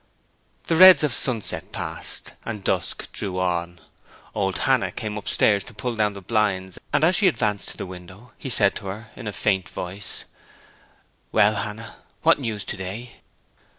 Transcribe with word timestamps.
The 0.65 0.75
reds 0.75 1.03
of 1.03 1.13
sunset 1.13 1.71
passed, 1.71 2.33
and 2.43 2.63
dusk 2.63 3.11
drew 3.11 3.37
on. 3.39 3.79
Old 4.33 4.57
Hannah 4.65 4.91
came 4.91 5.15
upstairs 5.15 5.63
to 5.65 5.75
pull 5.75 5.95
down 5.95 6.13
the 6.13 6.23
blinds 6.23 6.79
and 6.91 7.03
as 7.03 7.17
she 7.17 7.27
advanced 7.27 7.69
to 7.69 7.77
the 7.77 7.85
window 7.85 8.31
he 8.39 8.49
said 8.49 8.75
to 8.77 8.87
her, 8.87 9.11
in 9.15 9.27
a 9.27 9.31
faint 9.31 9.69
voice, 9.69 10.25
'Well, 11.31 11.53
Hannah, 11.53 11.97
what 12.23 12.39
news 12.39 12.63
to 12.65 12.77
day?' 12.77 13.17